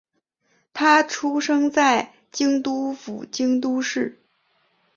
[0.73, 4.17] 她出生在京都府京都市。